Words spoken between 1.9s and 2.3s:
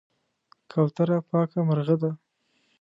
ده.